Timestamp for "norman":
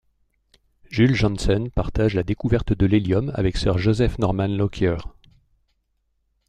4.17-4.47